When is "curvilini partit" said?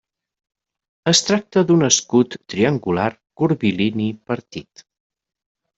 3.43-4.89